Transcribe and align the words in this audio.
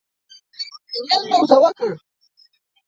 ایمیل 1.01 1.23
مې 1.29 1.35
ورته 1.37 1.57
وکړ. 1.61 1.91